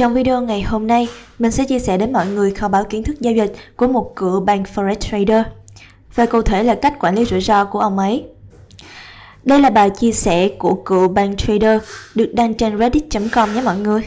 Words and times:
Trong 0.00 0.14
video 0.14 0.42
ngày 0.42 0.62
hôm 0.62 0.86
nay, 0.86 1.08
mình 1.38 1.50
sẽ 1.50 1.64
chia 1.64 1.78
sẻ 1.78 1.96
đến 1.96 2.12
mọi 2.12 2.26
người 2.26 2.50
kho 2.50 2.68
báo 2.68 2.84
kiến 2.84 3.02
thức 3.02 3.20
giao 3.20 3.34
dịch 3.34 3.52
của 3.76 3.86
một 3.86 4.16
cựu 4.16 4.40
bank 4.40 4.66
forex 4.74 4.94
trader 4.94 5.46
và 6.14 6.26
cụ 6.26 6.42
thể 6.42 6.62
là 6.62 6.74
cách 6.74 6.98
quản 7.00 7.14
lý 7.14 7.24
rủi 7.24 7.40
ro 7.40 7.64
của 7.64 7.78
ông 7.78 7.98
ấy. 7.98 8.24
Đây 9.44 9.60
là 9.60 9.70
bài 9.70 9.90
chia 9.90 10.12
sẻ 10.12 10.48
của 10.48 10.74
cựu 10.74 11.08
bank 11.08 11.38
trader 11.38 11.82
được 12.14 12.34
đăng 12.34 12.54
trên 12.54 12.78
reddit.com 12.78 13.54
nhé 13.54 13.62
mọi 13.64 13.76
người. 13.76 14.02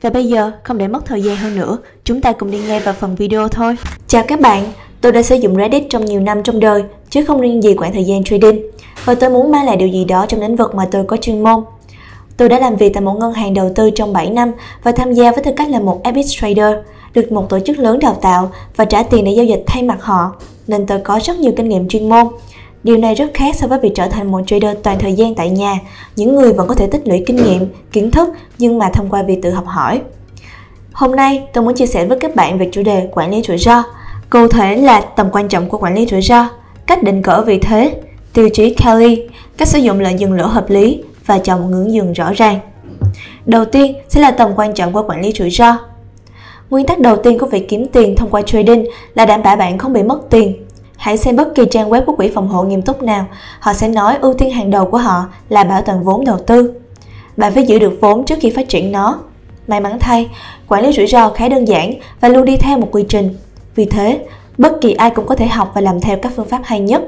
Và 0.00 0.10
bây 0.10 0.24
giờ, 0.24 0.52
không 0.64 0.78
để 0.78 0.88
mất 0.88 1.06
thời 1.06 1.22
gian 1.22 1.36
hơn 1.36 1.56
nữa, 1.56 1.78
chúng 2.04 2.20
ta 2.20 2.32
cùng 2.32 2.50
đi 2.50 2.58
nghe 2.68 2.80
vào 2.80 2.94
phần 2.94 3.16
video 3.16 3.48
thôi. 3.48 3.76
Chào 4.06 4.24
các 4.28 4.40
bạn, 4.40 4.64
tôi 5.00 5.12
đã 5.12 5.22
sử 5.22 5.36
dụng 5.36 5.56
Reddit 5.56 5.82
trong 5.90 6.04
nhiều 6.04 6.20
năm 6.20 6.42
trong 6.42 6.60
đời, 6.60 6.82
chứ 7.10 7.24
không 7.24 7.40
riêng 7.40 7.62
gì 7.62 7.74
khoảng 7.74 7.92
thời 7.92 8.04
gian 8.04 8.24
trading. 8.24 8.60
Và 9.04 9.14
tôi 9.14 9.30
muốn 9.30 9.52
mang 9.52 9.66
lại 9.66 9.76
điều 9.76 9.88
gì 9.88 10.04
đó 10.04 10.26
trong 10.28 10.40
lĩnh 10.40 10.56
vực 10.56 10.74
mà 10.74 10.88
tôi 10.90 11.04
có 11.04 11.16
chuyên 11.16 11.42
môn. 11.42 11.64
Tôi 12.36 12.48
đã 12.48 12.58
làm 12.58 12.76
việc 12.76 12.94
tại 12.94 13.00
một 13.00 13.14
ngân 13.18 13.32
hàng 13.32 13.54
đầu 13.54 13.70
tư 13.74 13.90
trong 13.90 14.12
7 14.12 14.30
năm 14.30 14.52
và 14.82 14.92
tham 14.92 15.12
gia 15.12 15.32
với 15.32 15.44
tư 15.44 15.50
cách 15.56 15.70
là 15.70 15.80
một 15.80 16.00
FX 16.04 16.22
trader, 16.40 16.76
được 17.14 17.32
một 17.32 17.48
tổ 17.48 17.58
chức 17.60 17.78
lớn 17.78 17.98
đào 17.98 18.14
tạo 18.14 18.50
và 18.76 18.84
trả 18.84 19.02
tiền 19.02 19.24
để 19.24 19.32
giao 19.32 19.44
dịch 19.44 19.64
thay 19.66 19.82
mặt 19.82 19.98
họ, 20.00 20.32
nên 20.66 20.86
tôi 20.86 20.98
có 20.98 21.20
rất 21.22 21.38
nhiều 21.38 21.52
kinh 21.56 21.68
nghiệm 21.68 21.88
chuyên 21.88 22.08
môn. 22.08 22.26
Điều 22.82 22.96
này 22.96 23.14
rất 23.14 23.30
khác 23.34 23.56
so 23.56 23.66
với 23.66 23.78
việc 23.78 23.92
trở 23.94 24.08
thành 24.08 24.30
một 24.30 24.40
trader 24.46 24.76
toàn 24.82 24.98
thời 24.98 25.12
gian 25.12 25.34
tại 25.34 25.50
nhà. 25.50 25.78
Những 26.16 26.36
người 26.36 26.52
vẫn 26.52 26.68
có 26.68 26.74
thể 26.74 26.86
tích 26.86 27.08
lũy 27.08 27.22
kinh 27.26 27.36
nghiệm, 27.36 27.66
kiến 27.92 28.10
thức 28.10 28.28
nhưng 28.58 28.78
mà 28.78 28.88
thông 28.88 29.10
qua 29.10 29.22
việc 29.22 29.42
tự 29.42 29.50
học 29.50 29.66
hỏi. 29.66 30.00
Hôm 30.92 31.16
nay, 31.16 31.42
tôi 31.52 31.64
muốn 31.64 31.74
chia 31.74 31.86
sẻ 31.86 32.06
với 32.06 32.18
các 32.18 32.34
bạn 32.34 32.58
về 32.58 32.68
chủ 32.72 32.82
đề 32.82 33.08
quản 33.12 33.30
lý 33.30 33.42
rủi 33.42 33.58
ro. 33.58 33.82
Cụ 34.30 34.48
thể 34.48 34.76
là 34.76 35.00
tầm 35.00 35.28
quan 35.32 35.48
trọng 35.48 35.68
của 35.68 35.78
quản 35.78 35.94
lý 35.94 36.06
rủi 36.06 36.22
ro, 36.22 36.48
cách 36.86 37.02
định 37.02 37.22
cỡ 37.22 37.42
vị 37.46 37.58
thế, 37.58 37.94
tiêu 38.32 38.48
chí 38.52 38.74
Kelly, 38.74 39.22
cách 39.56 39.68
sử 39.68 39.78
dụng 39.78 40.00
lệnh 40.00 40.20
dừng 40.20 40.32
lỗ 40.32 40.46
hợp 40.46 40.70
lý 40.70 41.02
và 41.26 41.38
chọn 41.38 41.60
một 41.60 41.66
ngưỡng 41.70 41.92
dừng 41.92 42.12
rõ 42.12 42.32
ràng. 42.32 42.58
Đầu 43.46 43.64
tiên 43.64 43.96
sẽ 44.08 44.20
là 44.20 44.30
tầm 44.30 44.50
quan 44.56 44.74
trọng 44.74 44.92
của 44.92 45.02
quản 45.08 45.20
lý 45.20 45.32
rủi 45.32 45.50
ro. 45.50 45.78
Nguyên 46.70 46.86
tắc 46.86 46.98
đầu 46.98 47.16
tiên 47.16 47.38
của 47.38 47.46
việc 47.46 47.68
kiếm 47.68 47.86
tiền 47.92 48.16
thông 48.16 48.30
qua 48.30 48.42
trading 48.42 48.86
là 49.14 49.26
đảm 49.26 49.42
bảo 49.42 49.56
bạn 49.56 49.78
không 49.78 49.92
bị 49.92 50.02
mất 50.02 50.20
tiền. 50.30 50.66
Hãy 50.96 51.16
xem 51.16 51.36
bất 51.36 51.54
kỳ 51.54 51.64
trang 51.70 51.90
web 51.90 52.04
của 52.04 52.16
quỹ 52.16 52.30
phòng 52.34 52.48
hộ 52.48 52.62
nghiêm 52.62 52.82
túc 52.82 53.02
nào, 53.02 53.26
họ 53.60 53.72
sẽ 53.72 53.88
nói 53.88 54.16
ưu 54.20 54.34
tiên 54.34 54.50
hàng 54.50 54.70
đầu 54.70 54.86
của 54.86 54.98
họ 54.98 55.26
là 55.48 55.64
bảo 55.64 55.82
toàn 55.82 56.04
vốn 56.04 56.24
đầu 56.24 56.38
tư. 56.46 56.72
Bạn 57.36 57.52
phải 57.52 57.66
giữ 57.66 57.78
được 57.78 57.98
vốn 58.00 58.24
trước 58.24 58.38
khi 58.40 58.50
phát 58.50 58.68
triển 58.68 58.92
nó. 58.92 59.18
May 59.68 59.80
mắn 59.80 59.98
thay, 60.00 60.28
quản 60.68 60.82
lý 60.82 60.92
rủi 60.92 61.06
ro 61.06 61.28
khá 61.28 61.48
đơn 61.48 61.68
giản 61.68 61.94
và 62.20 62.28
luôn 62.28 62.44
đi 62.44 62.56
theo 62.56 62.78
một 62.78 62.88
quy 62.92 63.04
trình. 63.08 63.34
Vì 63.74 63.84
thế, 63.84 64.26
bất 64.58 64.80
kỳ 64.80 64.92
ai 64.92 65.10
cũng 65.10 65.26
có 65.26 65.34
thể 65.34 65.46
học 65.46 65.72
và 65.74 65.80
làm 65.80 66.00
theo 66.00 66.16
các 66.22 66.32
phương 66.36 66.48
pháp 66.48 66.60
hay 66.64 66.80
nhất. 66.80 67.02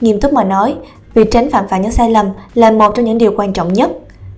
Nghiêm 0.00 0.20
túc 0.20 0.32
mà 0.32 0.44
nói, 0.44 0.74
Việc 1.16 1.30
tránh 1.30 1.50
phạm 1.50 1.68
phải 1.68 1.80
những 1.80 1.92
sai 1.92 2.10
lầm 2.10 2.26
là 2.54 2.70
một 2.70 2.94
trong 2.94 3.04
những 3.04 3.18
điều 3.18 3.32
quan 3.36 3.52
trọng 3.52 3.72
nhất. 3.72 3.90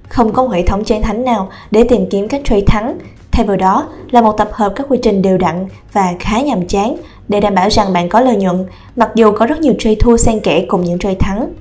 Không 0.08 0.32
có 0.32 0.42
một 0.42 0.52
hệ 0.52 0.62
thống 0.62 0.84
chiến 0.84 1.02
thánh 1.02 1.24
nào 1.24 1.48
để 1.70 1.84
tìm 1.84 2.06
kiếm 2.10 2.28
cách 2.28 2.40
trade 2.44 2.62
thắng, 2.66 2.98
thay 3.32 3.46
vào 3.46 3.56
đó 3.56 3.88
là 4.10 4.20
một 4.20 4.32
tập 4.32 4.48
hợp 4.52 4.72
các 4.76 4.86
quy 4.88 4.98
trình 5.02 5.22
đều 5.22 5.38
đặn 5.38 5.66
và 5.92 6.14
khá 6.18 6.40
nhàm 6.40 6.66
chán 6.66 6.96
để 7.28 7.40
đảm 7.40 7.54
bảo 7.54 7.68
rằng 7.68 7.92
bạn 7.92 8.08
có 8.08 8.20
lợi 8.20 8.36
nhuận, 8.36 8.66
mặc 8.96 9.10
dù 9.14 9.32
có 9.32 9.46
rất 9.46 9.60
nhiều 9.60 9.74
trade 9.78 9.94
thua 9.94 10.16
xen 10.16 10.40
kẽ 10.40 10.64
cùng 10.68 10.84
những 10.84 10.98
trade 10.98 11.14
thắng. 11.14 11.52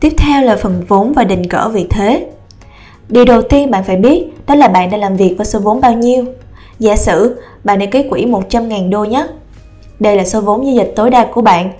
Tiếp 0.00 0.12
theo 0.16 0.42
là 0.42 0.56
phần 0.56 0.82
vốn 0.88 1.12
và 1.12 1.24
định 1.24 1.48
cỡ 1.48 1.68
vị 1.68 1.86
thế. 1.90 2.26
Điều 3.08 3.24
đầu 3.24 3.42
tiên 3.42 3.70
bạn 3.70 3.84
phải 3.84 3.96
biết 3.96 4.24
đó 4.46 4.54
là 4.54 4.68
bạn 4.68 4.90
đang 4.90 5.00
làm 5.00 5.16
việc 5.16 5.34
với 5.36 5.46
số 5.46 5.58
vốn 5.58 5.80
bao 5.80 5.92
nhiêu. 5.92 6.24
Giả 6.78 6.96
sử 6.96 7.40
bạn 7.64 7.78
đã 7.78 7.86
ký 7.86 8.02
quỹ 8.10 8.26
100.000 8.26 8.90
đô 8.90 9.04
nhé. 9.04 9.26
Đây 10.00 10.16
là 10.16 10.24
số 10.24 10.40
vốn 10.40 10.66
giao 10.66 10.74
dịch 10.74 10.92
tối 10.96 11.10
đa 11.10 11.24
của 11.24 11.42
bạn 11.42 11.72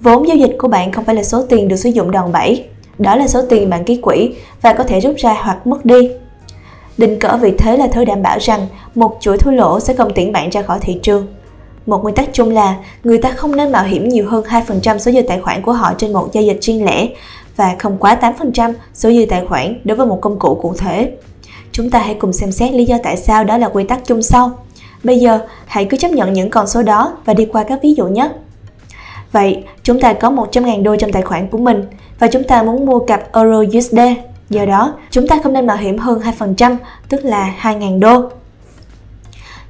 Vốn 0.00 0.28
giao 0.28 0.36
dịch 0.36 0.56
của 0.58 0.68
bạn 0.68 0.92
không 0.92 1.04
phải 1.04 1.14
là 1.14 1.22
số 1.22 1.42
tiền 1.48 1.68
được 1.68 1.76
sử 1.76 1.90
dụng 1.90 2.10
đòn 2.10 2.32
bẩy, 2.32 2.64
đó 2.98 3.16
là 3.16 3.28
số 3.28 3.42
tiền 3.48 3.70
bạn 3.70 3.84
ký 3.84 3.96
quỹ 3.96 4.34
và 4.62 4.72
có 4.72 4.84
thể 4.84 5.00
rút 5.00 5.16
ra 5.16 5.36
hoặc 5.42 5.66
mất 5.66 5.84
đi. 5.84 6.10
Định 6.98 7.18
cỡ 7.18 7.36
vị 7.36 7.52
thế 7.58 7.76
là 7.76 7.86
thứ 7.86 8.04
đảm 8.04 8.22
bảo 8.22 8.38
rằng 8.40 8.66
một 8.94 9.16
chuỗi 9.20 9.38
thua 9.38 9.50
lỗ 9.50 9.80
sẽ 9.80 9.94
không 9.94 10.14
tiễn 10.14 10.32
bạn 10.32 10.50
ra 10.50 10.62
khỏi 10.62 10.78
thị 10.82 10.98
trường. 11.02 11.26
Một 11.86 12.02
nguyên 12.02 12.14
tắc 12.14 12.28
chung 12.32 12.50
là 12.50 12.76
người 13.04 13.18
ta 13.18 13.30
không 13.30 13.56
nên 13.56 13.72
mạo 13.72 13.84
hiểm 13.84 14.08
nhiều 14.08 14.28
hơn 14.28 14.44
2% 14.44 14.98
số 14.98 15.12
dư 15.12 15.22
tài 15.28 15.40
khoản 15.40 15.62
của 15.62 15.72
họ 15.72 15.94
trên 15.98 16.12
một 16.12 16.28
giao 16.32 16.44
dịch 16.44 16.58
riêng 16.60 16.84
lẻ 16.84 17.08
và 17.56 17.76
không 17.78 17.96
quá 17.98 18.18
8% 18.20 18.72
số 18.94 19.12
dư 19.12 19.26
tài 19.28 19.44
khoản 19.46 19.80
đối 19.84 19.96
với 19.96 20.06
một 20.06 20.18
công 20.20 20.38
cụ 20.38 20.54
cụ 20.62 20.74
thể. 20.78 21.12
Chúng 21.72 21.90
ta 21.90 21.98
hãy 21.98 22.14
cùng 22.14 22.32
xem 22.32 22.52
xét 22.52 22.72
lý 22.72 22.84
do 22.84 22.96
tại 23.02 23.16
sao 23.16 23.44
đó 23.44 23.58
là 23.58 23.68
quy 23.68 23.84
tắc 23.84 24.00
chung 24.06 24.22
sau. 24.22 24.50
Bây 25.04 25.18
giờ, 25.18 25.38
hãy 25.66 25.84
cứ 25.84 25.96
chấp 25.96 26.10
nhận 26.10 26.32
những 26.32 26.50
con 26.50 26.66
số 26.66 26.82
đó 26.82 27.16
và 27.24 27.34
đi 27.34 27.44
qua 27.44 27.64
các 27.64 27.78
ví 27.82 27.94
dụ 27.94 28.06
nhé. 28.06 28.28
Vậy, 29.32 29.64
chúng 29.82 30.00
ta 30.00 30.12
có 30.12 30.30
100.000 30.30 30.82
đô 30.82 30.96
trong 30.96 31.12
tài 31.12 31.22
khoản 31.22 31.48
của 31.48 31.58
mình 31.58 31.84
và 32.18 32.26
chúng 32.26 32.44
ta 32.44 32.62
muốn 32.62 32.86
mua 32.86 32.98
cặp 32.98 33.32
Euro 33.32 33.78
USD. 33.78 33.98
Do 34.50 34.64
đó, 34.64 34.94
chúng 35.10 35.28
ta 35.28 35.38
không 35.42 35.52
nên 35.52 35.66
mạo 35.66 35.76
hiểm 35.76 35.98
hơn 35.98 36.20
2%, 36.38 36.76
tức 37.08 37.24
là 37.24 37.54
2.000 37.60 38.00
đô. 38.00 38.22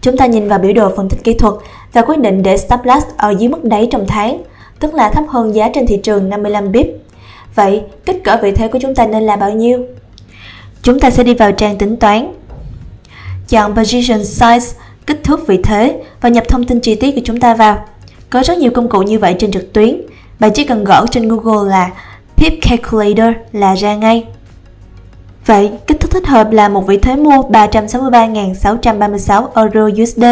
Chúng 0.00 0.16
ta 0.16 0.26
nhìn 0.26 0.48
vào 0.48 0.58
biểu 0.58 0.72
đồ 0.72 0.92
phân 0.96 1.08
tích 1.08 1.24
kỹ 1.24 1.34
thuật 1.34 1.54
và 1.92 2.02
quyết 2.02 2.18
định 2.18 2.42
để 2.42 2.56
stop 2.56 2.80
loss 2.84 3.06
ở 3.16 3.34
dưới 3.38 3.48
mức 3.48 3.64
đáy 3.64 3.88
trong 3.90 4.06
tháng, 4.06 4.42
tức 4.80 4.94
là 4.94 5.08
thấp 5.08 5.24
hơn 5.28 5.54
giá 5.54 5.68
trên 5.74 5.86
thị 5.86 5.96
trường 6.02 6.28
55 6.28 6.72
pip. 6.72 6.86
Vậy, 7.54 7.82
kích 8.06 8.24
cỡ 8.24 8.36
vị 8.42 8.52
thế 8.52 8.68
của 8.68 8.78
chúng 8.82 8.94
ta 8.94 9.06
nên 9.06 9.22
là 9.22 9.36
bao 9.36 9.50
nhiêu? 9.50 9.84
Chúng 10.82 11.00
ta 11.00 11.10
sẽ 11.10 11.22
đi 11.22 11.34
vào 11.34 11.52
trang 11.52 11.78
tính 11.78 11.96
toán. 11.96 12.34
Chọn 13.48 13.76
Position 13.76 14.20
Size, 14.20 14.72
kích 15.06 15.20
thước 15.24 15.46
vị 15.46 15.60
thế 15.62 16.02
và 16.20 16.28
nhập 16.28 16.44
thông 16.48 16.64
tin 16.64 16.80
chi 16.80 16.94
tiết 16.94 17.14
của 17.14 17.20
chúng 17.24 17.40
ta 17.40 17.54
vào. 17.54 17.84
Có 18.30 18.42
rất 18.42 18.58
nhiều 18.58 18.70
công 18.70 18.88
cụ 18.88 19.02
như 19.02 19.18
vậy 19.18 19.36
trên 19.38 19.52
trực 19.52 19.72
tuyến. 19.72 20.00
Bạn 20.40 20.50
chỉ 20.54 20.64
cần 20.64 20.84
gõ 20.84 21.06
trên 21.06 21.28
Google 21.28 21.70
là 21.70 21.90
Pip 22.36 22.52
Calculator 22.62 23.34
là 23.52 23.74
ra 23.74 23.94
ngay. 23.94 24.24
Vậy, 25.46 25.70
kích 25.86 26.00
thước 26.00 26.10
thích 26.10 26.26
hợp 26.26 26.52
là 26.52 26.68
một 26.68 26.86
vị 26.86 26.98
thế 26.98 27.16
mua 27.16 27.42
363.636 27.42 29.46
Euro 29.54 29.88
USD. 30.02 30.24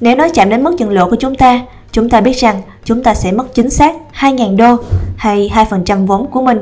Nếu 0.00 0.16
nó 0.16 0.28
chạm 0.34 0.50
đến 0.50 0.64
mức 0.64 0.78
dừng 0.78 0.90
lỗ 0.90 1.10
của 1.10 1.16
chúng 1.16 1.34
ta, 1.34 1.60
chúng 1.92 2.10
ta 2.10 2.20
biết 2.20 2.36
rằng 2.36 2.62
chúng 2.84 3.02
ta 3.02 3.14
sẽ 3.14 3.32
mất 3.32 3.54
chính 3.54 3.70
xác 3.70 3.94
2.000 4.18 4.56
đô 4.56 4.76
hay 5.16 5.50
2% 5.54 6.06
vốn 6.06 6.30
của 6.30 6.42
mình. 6.42 6.58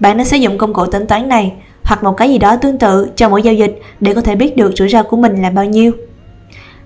Bạn 0.00 0.16
nên 0.16 0.26
sử 0.26 0.36
dụng 0.36 0.58
công 0.58 0.74
cụ 0.74 0.86
tính 0.86 1.06
toán 1.06 1.28
này 1.28 1.52
hoặc 1.82 2.04
một 2.04 2.16
cái 2.16 2.30
gì 2.30 2.38
đó 2.38 2.56
tương 2.56 2.78
tự 2.78 3.08
cho 3.16 3.28
mỗi 3.28 3.42
giao 3.42 3.54
dịch 3.54 3.80
để 4.00 4.14
có 4.14 4.20
thể 4.20 4.34
biết 4.34 4.56
được 4.56 4.72
rủi 4.76 4.88
ro 4.88 5.02
của 5.02 5.16
mình 5.16 5.42
là 5.42 5.50
bao 5.50 5.64
nhiêu. 5.64 5.92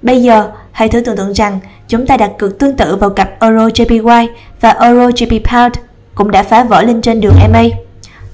Bây 0.03 0.23
giờ, 0.23 0.51
hãy 0.79 0.89
thử 0.89 1.01
tưởng 1.01 1.17
tượng 1.17 1.33
rằng 1.33 1.59
chúng 1.89 2.07
ta 2.07 2.17
đặt 2.17 2.31
cược 2.39 2.59
tương 2.59 2.77
tự 2.77 2.97
vào 2.97 3.11
cặp 3.11 3.41
Euro 3.41 3.67
JPY 3.67 4.29
và 4.61 4.71
Euro 4.71 5.09
JP 5.09 5.41
Pound 5.45 5.75
cũng 6.15 6.31
đã 6.31 6.43
phá 6.43 6.65
vỡ 6.65 6.83
lên 6.83 7.03
trên 7.03 7.21
đường 7.21 7.35
MA. 7.53 7.63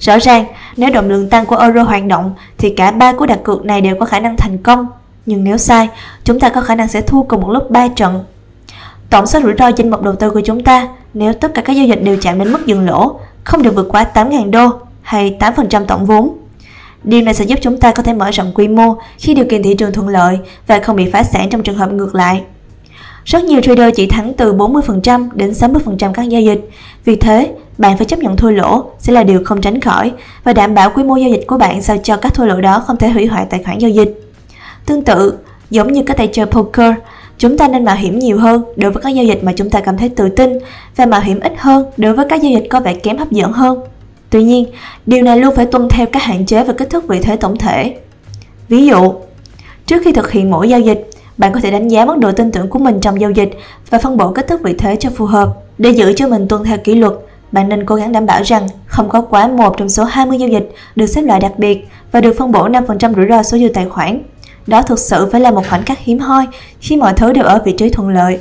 Rõ 0.00 0.18
ràng, 0.18 0.44
nếu 0.76 0.90
động 0.90 1.08
lượng 1.08 1.28
tăng 1.28 1.46
của 1.46 1.56
euro 1.56 1.82
hoạt 1.82 2.06
động 2.06 2.34
thì 2.58 2.70
cả 2.70 2.90
ba 2.90 3.12
cú 3.12 3.26
đặt 3.26 3.38
cược 3.44 3.64
này 3.64 3.80
đều 3.80 3.96
có 4.00 4.06
khả 4.06 4.20
năng 4.20 4.36
thành 4.36 4.58
công. 4.58 4.86
Nhưng 5.26 5.44
nếu 5.44 5.56
sai, 5.56 5.88
chúng 6.24 6.40
ta 6.40 6.48
có 6.48 6.60
khả 6.60 6.74
năng 6.74 6.88
sẽ 6.88 7.00
thua 7.00 7.22
cùng 7.22 7.40
một 7.40 7.50
lúc 7.50 7.70
3 7.70 7.88
trận. 7.88 8.24
Tổng 9.10 9.26
số 9.26 9.40
rủi 9.40 9.52
ro 9.58 9.70
trên 9.70 9.90
một 9.90 10.02
đầu 10.02 10.14
tư 10.14 10.30
của 10.30 10.42
chúng 10.44 10.64
ta 10.64 10.88
nếu 11.14 11.32
tất 11.32 11.54
cả 11.54 11.62
các 11.62 11.72
giao 11.72 11.86
dịch 11.86 12.02
đều 12.02 12.16
chạm 12.20 12.38
đến 12.38 12.52
mức 12.52 12.66
dừng 12.66 12.86
lỗ 12.86 13.20
không 13.44 13.62
được 13.62 13.74
vượt 13.74 13.88
quá 13.88 14.06
8.000 14.14 14.50
đô 14.50 14.70
hay 15.02 15.36
8% 15.40 15.84
tổng 15.84 16.06
vốn. 16.06 16.38
Điều 17.04 17.22
này 17.22 17.34
sẽ 17.34 17.44
giúp 17.44 17.58
chúng 17.62 17.78
ta 17.78 17.92
có 17.92 18.02
thể 18.02 18.12
mở 18.12 18.30
rộng 18.30 18.52
quy 18.54 18.68
mô 18.68 18.94
khi 19.18 19.34
điều 19.34 19.44
kiện 19.44 19.62
thị 19.62 19.74
trường 19.74 19.92
thuận 19.92 20.08
lợi 20.08 20.38
và 20.66 20.78
không 20.78 20.96
bị 20.96 21.10
phá 21.10 21.22
sản 21.22 21.50
trong 21.50 21.62
trường 21.62 21.76
hợp 21.76 21.92
ngược 21.92 22.14
lại. 22.14 22.42
Rất 23.24 23.44
nhiều 23.44 23.60
trader 23.60 23.94
chỉ 23.96 24.06
thắng 24.06 24.34
từ 24.34 24.52
40% 24.52 25.28
đến 25.34 25.50
60% 25.50 26.12
các 26.12 26.22
giao 26.22 26.40
dịch. 26.40 26.68
Vì 27.04 27.16
thế, 27.16 27.50
bạn 27.78 27.96
phải 27.96 28.06
chấp 28.06 28.18
nhận 28.18 28.36
thua 28.36 28.50
lỗ 28.50 28.84
sẽ 28.98 29.12
là 29.12 29.22
điều 29.22 29.44
không 29.44 29.60
tránh 29.60 29.80
khỏi 29.80 30.12
và 30.44 30.52
đảm 30.52 30.74
bảo 30.74 30.90
quy 30.90 31.02
mô 31.02 31.16
giao 31.16 31.30
dịch 31.30 31.46
của 31.46 31.58
bạn 31.58 31.82
sao 31.82 31.96
cho 32.02 32.16
các 32.16 32.34
thua 32.34 32.44
lỗ 32.44 32.60
đó 32.60 32.82
không 32.86 32.96
thể 32.96 33.08
hủy 33.08 33.26
hoại 33.26 33.46
tài 33.50 33.62
khoản 33.62 33.78
giao 33.78 33.90
dịch. 33.90 34.30
Tương 34.86 35.04
tự, 35.04 35.38
giống 35.70 35.92
như 35.92 36.02
các 36.06 36.16
tay 36.16 36.28
chơi 36.32 36.46
poker, 36.46 36.94
chúng 37.38 37.58
ta 37.58 37.68
nên 37.68 37.84
mạo 37.84 37.96
hiểm 37.96 38.18
nhiều 38.18 38.38
hơn 38.38 38.62
đối 38.76 38.90
với 38.90 39.02
các 39.02 39.10
giao 39.10 39.24
dịch 39.24 39.44
mà 39.44 39.52
chúng 39.56 39.70
ta 39.70 39.80
cảm 39.80 39.98
thấy 39.98 40.08
tự 40.08 40.28
tin 40.28 40.58
và 40.96 41.06
mạo 41.06 41.20
hiểm 41.20 41.40
ít 41.40 41.52
hơn 41.58 41.84
đối 41.96 42.12
với 42.12 42.26
các 42.28 42.42
giao 42.42 42.52
dịch 42.52 42.66
có 42.70 42.80
vẻ 42.80 42.94
kém 42.94 43.18
hấp 43.18 43.30
dẫn 43.30 43.52
hơn. 43.52 43.78
Tuy 44.34 44.42
nhiên, 44.42 44.66
điều 45.06 45.22
này 45.22 45.38
luôn 45.38 45.54
phải 45.54 45.66
tuân 45.66 45.88
theo 45.88 46.06
các 46.06 46.22
hạn 46.22 46.46
chế 46.46 46.64
và 46.64 46.72
kích 46.72 46.90
thước 46.90 47.08
vị 47.08 47.20
thế 47.22 47.36
tổng 47.36 47.58
thể. 47.58 47.96
Ví 48.68 48.86
dụ, 48.86 49.12
trước 49.86 50.02
khi 50.04 50.12
thực 50.12 50.30
hiện 50.30 50.50
mỗi 50.50 50.68
giao 50.68 50.80
dịch, 50.80 51.10
bạn 51.38 51.52
có 51.52 51.60
thể 51.60 51.70
đánh 51.70 51.88
giá 51.88 52.04
mức 52.04 52.18
độ 52.18 52.32
tin 52.32 52.52
tưởng 52.52 52.68
của 52.68 52.78
mình 52.78 53.00
trong 53.00 53.20
giao 53.20 53.30
dịch 53.30 53.50
và 53.90 53.98
phân 53.98 54.16
bổ 54.16 54.32
kích 54.32 54.46
thước 54.48 54.62
vị 54.62 54.74
thế 54.78 54.96
cho 54.96 55.10
phù 55.10 55.24
hợp. 55.24 55.48
Để 55.78 55.90
giữ 55.90 56.12
cho 56.16 56.28
mình 56.28 56.48
tuân 56.48 56.64
theo 56.64 56.78
kỷ 56.78 56.94
luật, 56.94 57.12
bạn 57.52 57.68
nên 57.68 57.86
cố 57.86 57.94
gắng 57.94 58.12
đảm 58.12 58.26
bảo 58.26 58.42
rằng 58.42 58.68
không 58.86 59.08
có 59.08 59.20
quá 59.20 59.48
một 59.48 59.76
trong 59.76 59.88
số 59.88 60.04
20 60.04 60.38
giao 60.38 60.48
dịch 60.48 60.70
được 60.96 61.06
xếp 61.06 61.22
loại 61.22 61.40
đặc 61.40 61.58
biệt 61.58 61.88
và 62.12 62.20
được 62.20 62.34
phân 62.38 62.52
bổ 62.52 62.68
5% 62.68 63.14
rủi 63.14 63.26
ro 63.28 63.42
số 63.42 63.58
dư 63.58 63.68
tài 63.74 63.88
khoản. 63.88 64.22
Đó 64.66 64.82
thực 64.82 64.98
sự 64.98 65.28
phải 65.32 65.40
là 65.40 65.50
một 65.50 65.62
khoảnh 65.70 65.84
khắc 65.84 65.98
hiếm 65.98 66.18
hoi 66.18 66.46
khi 66.80 66.96
mọi 66.96 67.12
thứ 67.16 67.32
đều 67.32 67.44
ở 67.44 67.62
vị 67.64 67.72
trí 67.72 67.90
thuận 67.90 68.08
lợi. 68.08 68.38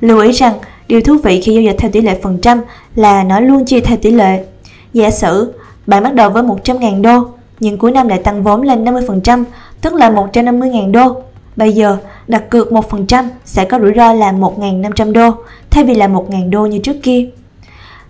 Lưu 0.00 0.20
ý 0.20 0.32
rằng, 0.32 0.54
điều 0.88 1.00
thú 1.00 1.16
vị 1.24 1.40
khi 1.40 1.52
giao 1.52 1.62
dịch 1.62 1.76
theo 1.78 1.90
tỷ 1.90 2.00
lệ 2.00 2.18
phần 2.22 2.38
trăm 2.38 2.60
là 2.94 3.24
nó 3.24 3.40
luôn 3.40 3.64
chia 3.64 3.80
theo 3.80 3.96
tỷ 3.96 4.10
lệ. 4.10 4.44
Giả 4.92 5.10
sử, 5.10 5.52
bạn 5.86 6.02
bắt 6.02 6.14
đầu 6.14 6.30
với 6.30 6.42
100.000 6.42 7.02
đô, 7.02 7.28
nhưng 7.60 7.78
cuối 7.78 7.92
năm 7.92 8.08
lại 8.08 8.18
tăng 8.18 8.42
vốn 8.42 8.62
lên 8.62 8.84
50%, 8.84 9.44
tức 9.80 9.94
là 9.94 10.10
150.000 10.10 10.92
đô. 10.92 11.22
Bây 11.56 11.72
giờ, 11.72 11.96
đặt 12.28 12.50
cược 12.50 12.72
1% 12.72 13.24
sẽ 13.44 13.64
có 13.64 13.78
rủi 13.78 13.92
ro 13.96 14.12
là 14.12 14.32
1.500 14.32 15.12
đô, 15.12 15.30
thay 15.70 15.84
vì 15.84 15.94
là 15.94 16.08
1.000 16.08 16.50
đô 16.50 16.66
như 16.66 16.78
trước 16.78 16.96
kia. 17.02 17.28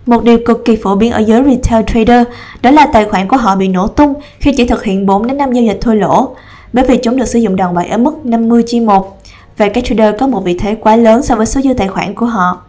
Một 0.05 0.23
điều 0.23 0.39
cực 0.45 0.65
kỳ 0.65 0.75
phổ 0.75 0.95
biến 0.95 1.11
ở 1.11 1.19
giới 1.19 1.43
retail 1.43 1.85
trader 1.87 2.27
đó 2.61 2.71
là 2.71 2.85
tài 2.85 3.05
khoản 3.05 3.27
của 3.27 3.37
họ 3.37 3.55
bị 3.55 3.67
nổ 3.67 3.87
tung 3.87 4.13
khi 4.39 4.53
chỉ 4.57 4.67
thực 4.67 4.83
hiện 4.83 5.05
4 5.05 5.27
đến 5.27 5.37
5 5.37 5.51
giao 5.51 5.63
dịch 5.63 5.77
thôi 5.81 5.95
lỗ. 5.95 6.35
bởi 6.73 6.85
vì 6.87 6.97
chúng 6.97 7.17
được 7.17 7.25
sử 7.25 7.39
dụng 7.39 7.55
đòn 7.55 7.75
bẩy 7.75 7.87
ở 7.87 7.97
mức 7.97 8.25
50 8.25 8.63
chia 8.67 8.79
1 8.79 9.21
và 9.57 9.69
các 9.69 9.83
trader 9.83 10.15
có 10.19 10.27
một 10.27 10.43
vị 10.43 10.57
thế 10.59 10.75
quá 10.75 10.95
lớn 10.95 11.23
so 11.23 11.35
với 11.35 11.45
số 11.45 11.61
dư 11.61 11.73
tài 11.73 11.87
khoản 11.87 12.15
của 12.15 12.25
họ. 12.25 12.61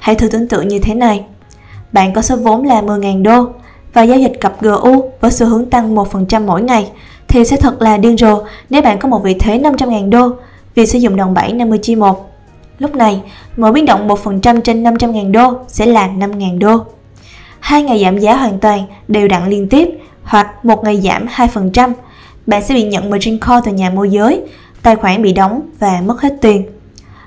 Hãy 0.00 0.14
thử 0.14 0.28
tưởng 0.28 0.48
tượng 0.48 0.68
như 0.68 0.78
thế 0.78 0.94
này. 0.94 1.24
Bạn 1.92 2.12
có 2.12 2.22
số 2.22 2.36
vốn 2.36 2.64
là 2.64 2.82
10.000 2.82 3.22
đô 3.22 3.48
và 3.92 4.02
giao 4.02 4.18
dịch 4.18 4.32
cặp 4.40 4.62
GU 4.62 5.10
với 5.20 5.30
xu 5.30 5.46
hướng 5.46 5.70
tăng 5.70 5.94
1% 5.94 6.46
mỗi 6.46 6.62
ngày 6.62 6.90
thì 7.28 7.44
sẽ 7.44 7.56
thật 7.56 7.82
là 7.82 7.96
điên 7.96 8.16
rồ 8.16 8.42
nếu 8.70 8.82
bạn 8.82 8.98
có 8.98 9.08
một 9.08 9.22
vị 9.22 9.34
thế 9.34 9.58
500.000 9.58 10.10
đô 10.10 10.30
vì 10.74 10.86
sử 10.86 10.98
dụng 10.98 11.16
đòn 11.16 11.34
bẩy 11.34 11.52
50 11.52 11.78
chia 11.78 11.94
1. 11.94 12.30
Lúc 12.78 12.94
này, 12.94 13.22
mỗi 13.56 13.72
biến 13.72 13.86
động 13.86 14.08
1% 14.08 14.60
trên 14.60 14.84
500.000 14.84 15.32
đô 15.32 15.58
sẽ 15.68 15.86
là 15.86 16.08
5.000 16.08 16.58
đô. 16.58 16.84
Hai 17.60 17.82
ngày 17.82 18.02
giảm 18.04 18.18
giá 18.18 18.36
hoàn 18.36 18.58
toàn 18.58 18.84
đều 19.08 19.28
đặn 19.28 19.50
liên 19.50 19.68
tiếp 19.68 19.88
hoặc 20.22 20.64
một 20.64 20.84
ngày 20.84 21.00
giảm 21.00 21.26
2%, 21.26 21.92
bạn 22.46 22.62
sẽ 22.62 22.74
bị 22.74 22.82
nhận 22.82 23.10
margin 23.10 23.38
call 23.38 23.60
từ 23.64 23.72
nhà 23.72 23.90
môi 23.90 24.10
giới, 24.10 24.40
tài 24.82 24.96
khoản 24.96 25.22
bị 25.22 25.32
đóng 25.32 25.60
và 25.78 26.02
mất 26.06 26.20
hết 26.20 26.36
tiền. 26.40 26.66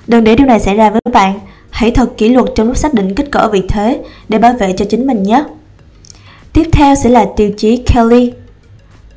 Đừng 0.07 0.24
để 0.24 0.36
điều 0.36 0.48
này 0.48 0.59
xảy 0.59 0.75
ra 0.75 0.89
với 0.89 1.01
bạn, 1.13 1.39
hãy 1.73 1.91
thật 1.91 2.17
kỷ 2.17 2.29
luật 2.29 2.45
trong 2.55 2.67
lúc 2.67 2.77
xác 2.77 2.93
định 2.93 3.15
kích 3.15 3.31
cỡ 3.31 3.49
vị 3.51 3.61
thế 3.67 3.99
để 4.29 4.37
bảo 4.39 4.53
vệ 4.53 4.73
cho 4.77 4.85
chính 4.89 5.07
mình 5.07 5.23
nhé. 5.23 5.43
Tiếp 6.53 6.63
theo 6.71 6.95
sẽ 6.95 7.09
là 7.09 7.25
tiêu 7.35 7.51
chí 7.57 7.77
Kelly. 7.77 8.33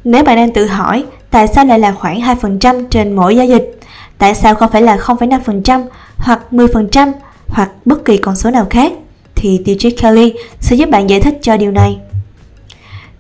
Nếu 0.04 0.24
bạn 0.24 0.36
đang 0.36 0.52
tự 0.52 0.66
hỏi 0.66 1.04
tại 1.30 1.48
sao 1.48 1.64
lại 1.64 1.78
là 1.78 1.92
khoảng 1.92 2.20
2% 2.20 2.84
trên 2.90 3.12
mỗi 3.12 3.36
giao 3.36 3.46
dịch, 3.46 3.78
tại 4.18 4.34
sao 4.34 4.54
không 4.54 4.70
phải 4.72 4.82
là 4.82 4.96
0,5% 4.96 5.84
hoặc 6.16 6.40
10% 6.50 7.12
hoặc 7.48 7.70
bất 7.84 8.04
kỳ 8.04 8.16
con 8.16 8.36
số 8.36 8.50
nào 8.50 8.66
khác, 8.70 8.92
thì 9.34 9.60
tiêu 9.64 9.76
chí 9.78 9.90
Kelly 9.90 10.32
sẽ 10.60 10.76
giúp 10.76 10.90
bạn 10.90 11.10
giải 11.10 11.20
thích 11.20 11.38
cho 11.42 11.56
điều 11.56 11.70
này. 11.70 11.98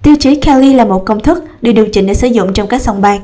Tiêu 0.02 0.14
chí 0.20 0.34
Kelly 0.34 0.74
là 0.74 0.84
một 0.84 1.04
công 1.06 1.20
thức 1.20 1.44
được 1.62 1.72
điều 1.72 1.86
chỉnh 1.92 2.06
để 2.06 2.14
sử 2.14 2.28
dụng 2.28 2.52
trong 2.52 2.68
các 2.68 2.82
sòng 2.82 3.00
bạc. 3.00 3.20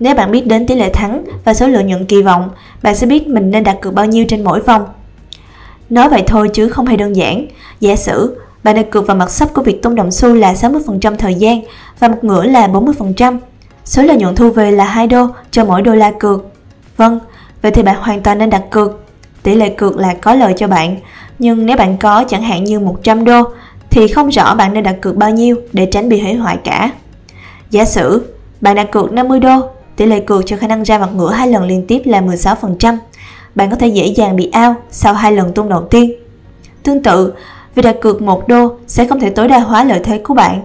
Nếu 0.00 0.14
bạn 0.14 0.32
biết 0.32 0.46
đến 0.46 0.66
tỷ 0.66 0.74
lệ 0.74 0.88
thắng 0.92 1.24
và 1.44 1.54
số 1.54 1.68
lợi 1.68 1.84
nhuận 1.84 2.06
kỳ 2.06 2.22
vọng, 2.22 2.50
bạn 2.82 2.96
sẽ 2.96 3.06
biết 3.06 3.28
mình 3.28 3.50
nên 3.50 3.64
đặt 3.64 3.78
cược 3.80 3.94
bao 3.94 4.06
nhiêu 4.06 4.24
trên 4.28 4.44
mỗi 4.44 4.60
vòng. 4.60 4.84
Nói 5.90 6.08
vậy 6.08 6.22
thôi 6.26 6.50
chứ 6.52 6.68
không 6.68 6.86
hề 6.86 6.96
đơn 6.96 7.16
giản. 7.16 7.46
Giả 7.80 7.96
sử 7.96 8.40
bạn 8.62 8.74
đặt 8.74 8.90
cược 8.90 9.06
vào 9.06 9.16
mặt 9.16 9.30
sắp 9.30 9.48
của 9.54 9.62
việc 9.62 9.82
tung 9.82 9.94
đồng 9.94 10.10
xu 10.10 10.34
là 10.34 10.52
60% 10.52 11.16
thời 11.16 11.34
gian 11.34 11.60
và 11.98 12.08
một 12.08 12.24
ngửa 12.24 12.44
là 12.44 12.68
40%. 12.68 13.38
Số 13.84 14.02
lợi 14.02 14.16
nhuận 14.16 14.34
thu 14.34 14.50
về 14.50 14.70
là 14.70 14.84
2 14.84 15.06
đô 15.06 15.26
cho 15.50 15.64
mỗi 15.64 15.82
đô 15.82 15.94
la 15.94 16.12
cược. 16.18 16.44
Vâng, 16.96 17.18
vậy 17.62 17.72
thì 17.72 17.82
bạn 17.82 17.96
hoàn 18.00 18.22
toàn 18.22 18.38
nên 18.38 18.50
đặt 18.50 18.62
cược. 18.70 19.00
Tỷ 19.42 19.54
lệ 19.54 19.68
cược 19.68 19.96
là 19.96 20.14
có 20.14 20.34
lợi 20.34 20.54
cho 20.56 20.68
bạn, 20.68 20.96
nhưng 21.38 21.66
nếu 21.66 21.76
bạn 21.76 21.96
có 21.96 22.24
chẳng 22.28 22.42
hạn 22.42 22.64
như 22.64 22.80
100 22.80 23.24
đô 23.24 23.42
thì 23.90 24.08
không 24.08 24.28
rõ 24.28 24.54
bạn 24.54 24.74
nên 24.74 24.84
đặt 24.84 24.96
cược 25.00 25.16
bao 25.16 25.30
nhiêu 25.30 25.56
để 25.72 25.86
tránh 25.86 26.08
bị 26.08 26.20
hủy 26.20 26.34
hoại 26.34 26.56
cả. 26.64 26.90
Giả 27.70 27.84
sử 27.84 28.34
bạn 28.60 28.76
đặt 28.76 28.90
cược 28.90 29.12
50 29.12 29.40
đô, 29.40 29.68
tỷ 29.96 30.06
lệ 30.06 30.20
cược 30.20 30.42
cho 30.46 30.56
khả 30.56 30.66
năng 30.66 30.82
ra 30.82 30.98
mặt 30.98 31.08
ngửa 31.14 31.30
hai 31.30 31.48
lần 31.48 31.64
liên 31.64 31.86
tiếp 31.86 32.02
là 32.04 32.20
16%. 32.20 32.96
Bạn 33.54 33.70
có 33.70 33.76
thể 33.76 33.88
dễ 33.88 34.06
dàng 34.06 34.36
bị 34.36 34.50
out 34.66 34.76
sau 34.90 35.14
hai 35.14 35.32
lần 35.32 35.52
tung 35.52 35.68
đầu 35.68 35.86
tiên. 35.90 36.12
Tương 36.82 37.02
tự, 37.02 37.32
vì 37.74 37.82
đặt 37.82 37.96
cược 38.00 38.22
1 38.22 38.48
đô 38.48 38.76
sẽ 38.86 39.06
không 39.06 39.20
thể 39.20 39.30
tối 39.30 39.48
đa 39.48 39.58
hóa 39.58 39.84
lợi 39.84 40.00
thế 40.04 40.18
của 40.18 40.34
bạn. 40.34 40.62